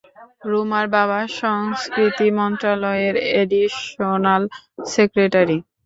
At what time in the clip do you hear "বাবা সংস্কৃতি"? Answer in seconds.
0.95-2.27